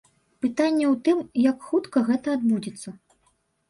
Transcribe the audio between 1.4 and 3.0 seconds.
як хутка гэта адбудзецца.